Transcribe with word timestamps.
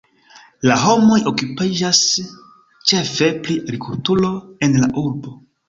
La 0.69 0.77
homoj 0.83 1.17
okupiĝas 1.31 2.01
ĉefe 2.93 3.29
pri 3.45 3.61
agrikulturo 3.67 4.35
en 4.69 4.83
la 4.85 4.93
urbo. 5.07 5.39